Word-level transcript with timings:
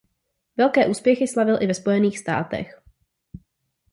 Velké 0.57 0.87
úspěchy 0.87 1.27
slavil 1.27 1.57
i 1.61 1.67
ve 1.67 1.73
Spojených 1.73 2.19
státech. 2.19 2.81